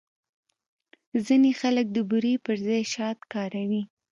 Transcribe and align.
ځینې 1.25 1.51
خلک 1.61 1.85
د 1.91 1.97
بوري 2.09 2.33
پر 2.45 2.55
ځای 2.65 2.83
شات 2.93 3.19
کاروي. 3.33 3.81